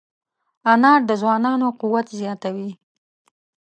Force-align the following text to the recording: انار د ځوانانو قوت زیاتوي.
انار 0.71 0.99
د 1.09 1.11
ځوانانو 1.21 1.67
قوت 1.81 2.07
زیاتوي. 2.19 2.71